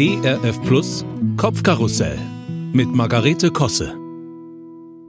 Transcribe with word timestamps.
ERF 0.00 0.62
Plus 0.62 1.04
Kopfkarussell 1.36 2.20
mit 2.72 2.86
Margarete 2.94 3.50
Kosse. 3.50 3.96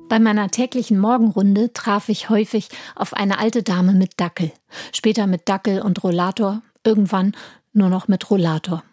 Bei 0.10 0.18
meiner 0.18 0.50
täglichen 0.50 0.97
Morgenrunde 0.97 1.71
traf 1.73 2.10
ich 2.10 2.31
häufig 2.31 2.70
auf 2.96 3.13
eine 3.13 3.38
alte 3.38 3.62
Dame 3.62 3.94
mit 3.94 4.20
Dackel, 4.20 4.52
später 4.91 5.28
mit 5.28 5.47
Dackel 5.47 5.83
und 5.83 6.04
Rollator, 6.04 6.63
irgendwann 6.83 7.36
nur 7.71 7.89
noch 7.89 8.07
mit 8.07 8.31
Rollator. 8.31 8.83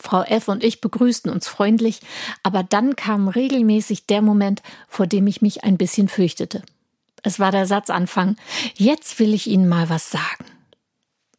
Frau 0.00 0.22
F. 0.22 0.48
und 0.48 0.64
ich 0.64 0.80
begrüßten 0.80 1.30
uns 1.30 1.48
freundlich, 1.48 2.00
aber 2.42 2.62
dann 2.62 2.96
kam 2.96 3.28
regelmäßig 3.28 4.06
der 4.06 4.22
Moment, 4.22 4.62
vor 4.88 5.06
dem 5.06 5.26
ich 5.26 5.42
mich 5.42 5.64
ein 5.64 5.76
bisschen 5.76 6.08
fürchtete. 6.08 6.62
Es 7.22 7.38
war 7.38 7.52
der 7.52 7.66
Satzanfang, 7.66 8.36
jetzt 8.76 9.18
will 9.18 9.34
ich 9.34 9.48
Ihnen 9.48 9.68
mal 9.68 9.90
was 9.90 10.10
sagen. 10.10 10.46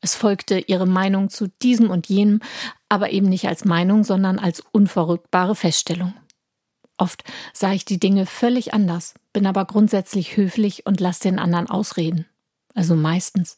Es 0.04 0.16
folgte 0.16 0.60
ihre 0.60 0.86
Meinung 0.86 1.30
zu 1.30 1.48
diesem 1.62 1.90
und 1.90 2.10
jenem, 2.10 2.42
aber 2.90 3.12
eben 3.12 3.30
nicht 3.30 3.48
als 3.48 3.64
Meinung, 3.64 4.04
sondern 4.04 4.38
als 4.38 4.62
unverrückbare 4.74 5.56
Feststellung. 5.56 6.14
Oft 6.98 7.24
sah 7.54 7.72
ich 7.72 7.86
die 7.86 8.02
Dinge 8.02 8.26
völlig 8.26 8.74
anders, 8.74 9.14
bin 9.32 9.46
aber 9.46 9.64
grundsätzlich 9.64 10.36
höflich 10.36 10.86
und 10.86 11.00
lasse 11.00 11.22
den 11.22 11.40
anderen 11.40 11.70
ausreden. 11.70 12.26
Also 12.76 12.96
meistens. 12.96 13.58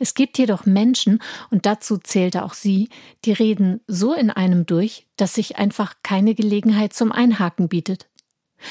Es 0.00 0.14
gibt 0.14 0.38
jedoch 0.38 0.64
Menschen, 0.64 1.20
und 1.50 1.66
dazu 1.66 1.98
zählte 1.98 2.44
auch 2.44 2.54
sie, 2.54 2.88
die 3.26 3.32
reden 3.32 3.80
so 3.86 4.14
in 4.14 4.30
einem 4.30 4.64
durch, 4.64 5.06
dass 5.16 5.34
sich 5.34 5.58
einfach 5.58 5.96
keine 6.02 6.34
Gelegenheit 6.34 6.94
zum 6.94 7.12
Einhaken 7.12 7.68
bietet. 7.68 8.08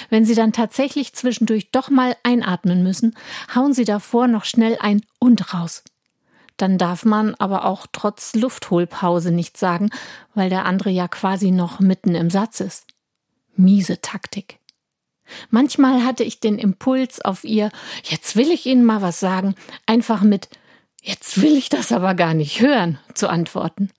Wenn 0.10 0.26
sie 0.26 0.34
dann 0.34 0.54
tatsächlich 0.54 1.14
zwischendurch 1.14 1.70
doch 1.70 1.92
mal 1.92 2.16
einatmen 2.24 2.82
müssen, 2.82 3.16
hauen 3.54 3.74
sie 3.74 3.86
davor 3.86 4.28
noch 4.28 4.46
schnell 4.46 4.76
ein 4.80 5.02
und 5.20 5.54
raus 5.54 5.84
dann 6.58 6.78
darf 6.78 7.06
man 7.06 7.36
aber 7.36 7.66
auch 7.66 7.86
trotz 7.92 8.34
Luftholpause 8.36 9.32
nichts 9.32 9.60
sagen, 9.60 9.90
weil 10.34 10.50
der 10.50 10.66
andere 10.66 10.90
ja 10.90 11.08
quasi 11.08 11.52
noch 11.52 11.80
mitten 11.80 12.16
im 12.16 12.30
Satz 12.30 12.60
ist. 12.60 12.88
Miese 13.56 14.02
Taktik. 14.02 14.60
Manchmal 15.50 16.06
hatte 16.06 16.24
ich 16.24 16.40
den 16.40 16.60
Impuls 16.60 17.20
auf 17.20 17.44
ihr, 17.44 17.72
jetzt 18.04 18.36
will 18.36 18.52
ich 18.52 18.66
Ihnen 18.66 18.86
mal 18.86 19.02
was 19.02 19.20
sagen, 19.20 19.56
einfach 19.86 20.22
mit 20.22 20.50
Jetzt 21.02 21.40
will 21.40 21.56
ich 21.56 21.70
das 21.70 21.92
aber 21.92 22.16
gar 22.16 22.34
nicht 22.34 22.62
hören, 22.62 22.98
zu 23.14 23.30
antworten. 23.30 23.92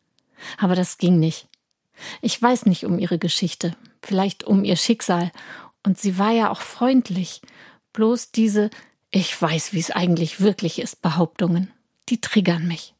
Aber 0.58 0.74
das 0.74 0.98
ging 0.98 1.20
nicht. 1.20 1.46
Ich 2.20 2.42
weiß 2.42 2.66
nicht 2.66 2.84
um 2.84 2.98
ihre 2.98 3.18
Geschichte, 3.18 3.76
vielleicht 4.02 4.42
um 4.42 4.64
ihr 4.64 4.74
Schicksal, 4.74 5.30
und 5.84 5.98
sie 5.98 6.18
war 6.18 6.32
ja 6.32 6.50
auch 6.50 6.62
freundlich, 6.62 7.42
bloß 7.92 8.32
diese 8.32 8.70
Ich 9.12 9.40
weiß, 9.40 9.72
wie 9.72 9.78
es 9.78 9.92
eigentlich 9.92 10.40
wirklich 10.40 10.80
ist 10.80 11.00
Behauptungen 11.00 11.72
die 12.08 12.20
triggern 12.20 12.66
mich. 12.66 12.94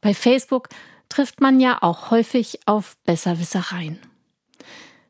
Bei 0.00 0.14
Facebook 0.14 0.68
trifft 1.08 1.40
man 1.40 1.60
ja 1.60 1.82
auch 1.82 2.10
häufig 2.10 2.60
auf 2.66 2.96
Besserwissereien. 3.04 3.98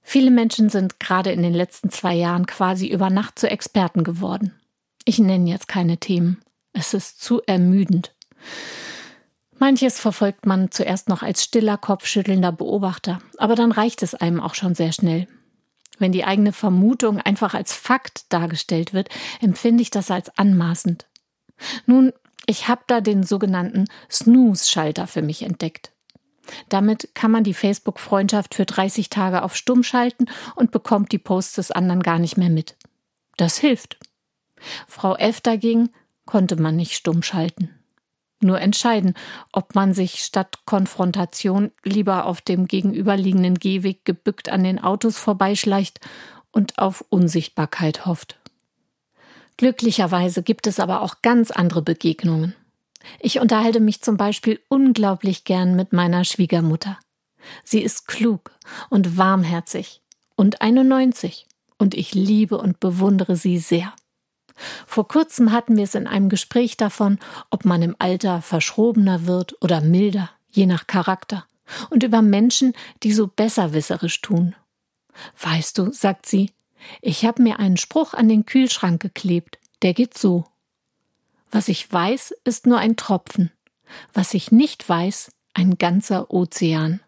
Viele 0.03 0.31
Menschen 0.31 0.71
sind 0.71 1.01
gerade 1.01 1.33
in 1.33 1.43
den 1.43 1.53
letzten 1.53 1.91
zwei 1.91 2.15
Jahren 2.15 2.47
quasi 2.47 2.87
über 2.87 3.11
Nacht 3.11 3.39
zu 3.39 3.51
Experten 3.51 4.05
geworden. 4.05 4.55
Ich 5.05 5.19
nenne 5.19 5.51
jetzt 5.51 5.69
keine 5.69 5.99
Themen. 5.99 6.41
Es 6.73 6.95
ist 6.95 7.21
zu 7.21 7.43
ermüdend. 7.43 8.15
Manches 9.59 9.99
verfolgt 9.99 10.47
man 10.47 10.71
zuerst 10.71 11.09
noch 11.09 11.23
als 11.23 11.43
stiller, 11.43 11.77
kopfschüttelnder 11.77 12.53
Beobachter, 12.53 13.19
aber 13.39 13.57
dann 13.57 13.73
reicht 13.73 14.03
es 14.03 14.15
einem 14.15 14.41
auch 14.41 14.55
schon 14.55 14.75
sehr 14.75 14.93
schnell. 14.93 15.27
Wenn 15.99 16.13
die 16.13 16.25
eigene 16.25 16.53
Vermutung 16.53 17.21
einfach 17.21 17.55
als 17.55 17.73
Fakt 17.73 18.33
dargestellt 18.33 18.95
wird, 18.95 19.09
empfinde 19.41 19.83
ich 19.83 19.91
das 19.91 20.11
als 20.11 20.37
anmaßend. 20.39 21.07
Nun 21.87 22.13
ich 22.49 22.67
habe 22.67 22.81
da 22.87 23.03
den 23.03 23.25
sogenannten 23.25 23.85
Snooze-Schalter 24.11 25.07
für 25.07 25.21
mich 25.21 25.43
entdeckt. 25.43 25.93
Damit 26.71 27.15
kann 27.15 27.31
man 27.31 27.45
die 27.45 27.53
Facebook-Freundschaft 27.53 28.55
für 28.55 28.65
30 28.65 29.11
Tage 29.11 29.43
auf 29.43 29.55
Stumm 29.55 29.83
schalten 29.83 30.25
und 30.55 30.71
bekommt 30.71 31.13
die 31.13 31.19
Posts 31.19 31.57
des 31.57 31.71
anderen 31.71 32.03
gar 32.03 32.19
nicht 32.19 32.39
mehr 32.39 32.49
mit. 32.49 32.77
Das 33.37 33.59
hilft. 33.59 33.99
Frau 34.87 35.15
F. 35.15 35.43
dagegen 35.43 35.91
konnte 36.25 36.57
man 36.57 36.75
nicht 36.75 36.95
stumm 36.95 37.23
schalten. 37.23 37.71
Nur 38.41 38.63
entscheiden, 38.63 39.13
ob 39.53 39.75
man 39.75 39.93
sich 39.93 40.21
statt 40.21 40.61
Konfrontation 40.65 41.71
lieber 41.85 42.25
auf 42.25 42.41
dem 42.41 42.67
gegenüberliegenden 42.67 43.57
Gehweg 43.57 44.07
gebückt 44.07 44.49
an 44.49 44.65
den 44.65 44.79
Autos 44.79 45.19
vorbeischleicht 45.19 46.01
und 46.51 46.79
auf 46.79 47.05
Unsichtbarkeit 47.11 48.07
hofft. 48.07 48.38
Glücklicherweise 49.59 50.43
gibt 50.43 50.67
es 50.67 50.81
aber 50.81 51.03
auch 51.03 51.21
ganz 51.21 51.51
andere 51.51 51.83
Begegnungen. 51.83 52.55
Ich 53.21 53.41
unterhalte 53.41 53.81
mich 53.81 54.01
zum 54.01 54.17
Beispiel 54.17 54.61
unglaublich 54.69 55.45
gern 55.45 55.77
mit 55.77 55.93
meiner 55.93 56.25
Schwiegermutter. 56.25 56.99
Sie 57.65 57.83
ist 57.83 58.07
klug 58.07 58.53
und 58.89 59.19
warmherzig 59.19 60.01
und 60.37 60.63
91 60.63 61.47
und 61.77 61.95
ich 61.95 62.15
liebe 62.15 62.57
und 62.57 62.81
bewundere 62.81 63.37
sie 63.37 63.59
sehr. 63.59 63.93
Vor 64.87 65.09
kurzem 65.09 65.53
hatten 65.53 65.77
wir 65.77 65.85
es 65.85 65.95
in 65.95 66.07
einem 66.07 66.29
Gespräch 66.29 66.77
davon, 66.77 67.19
ob 67.51 67.65
man 67.65 67.83
im 67.83 67.97
Alter 67.99 68.43
verschrobener 68.43 69.27
wird 69.27 69.61
oder 69.61 69.81
milder, 69.81 70.31
je 70.51 70.67
nach 70.67 70.87
Charakter, 70.87 71.47
und 71.91 72.03
über 72.03 72.23
Menschen, 72.23 72.75
die 73.03 73.13
so 73.13 73.27
besserwisserisch 73.27 74.21
tun. 74.21 74.55
Weißt 75.41 75.79
du, 75.79 75.93
sagt 75.93 76.27
sie, 76.27 76.51
ich 77.01 77.25
habe 77.25 77.43
mir 77.43 77.59
einen 77.59 77.77
Spruch 77.77 78.15
an 78.15 78.29
den 78.29 78.47
Kühlschrank 78.47 79.01
geklebt. 79.01 79.59
Der 79.83 79.95
geht 79.95 80.17
so. 80.17 80.45
Was 81.51 81.69
ich 81.69 81.91
weiß, 81.91 82.35
ist 82.45 82.67
nur 82.67 82.79
ein 82.79 82.97
Tropfen. 82.97 83.51
Was 84.13 84.35
ich 84.35 84.53
nicht 84.53 84.89
weiß, 84.89 85.33
ein 85.55 85.79
ganzer 85.79 86.31
Ozean. 86.31 87.01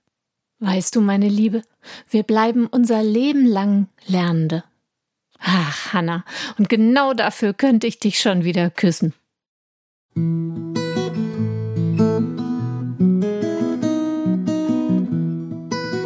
Weißt 0.61 0.95
du, 0.97 1.01
meine 1.01 1.29
Liebe, 1.29 1.63
wir 2.09 2.23
bleiben 2.23 2.67
unser 2.67 3.03
Leben 3.03 3.47
lang 3.47 3.89
Lernende. 4.07 4.65
Ach, 5.39 5.95
Hanna, 5.95 6.25
und 6.59 6.69
genau 6.69 7.15
dafür 7.15 7.55
könnte 7.55 7.87
ich 7.87 7.99
dich 7.99 8.21
schon 8.21 8.45
wieder 8.45 8.69
küssen. 8.71 9.15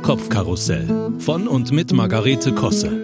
Kopfkarussell 0.02 1.14
von 1.18 1.48
und 1.48 1.72
mit 1.72 1.92
Margarete 1.92 2.54
Kosse. 2.54 3.03